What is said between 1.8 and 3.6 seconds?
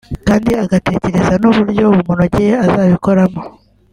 bumunogeye azabikoramo